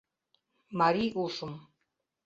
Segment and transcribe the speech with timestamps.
[0.79, 1.53] Марий ушым